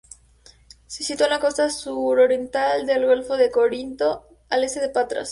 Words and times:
Se 0.87 1.03
sitúa 1.03 1.27
en 1.27 1.33
la 1.33 1.39
costa 1.39 1.69
suroccidental 1.69 2.87
del 2.87 3.05
golfo 3.05 3.37
de 3.37 3.51
Corinto, 3.51 4.25
al 4.49 4.63
este 4.63 4.79
de 4.79 4.89
Patras. 4.89 5.29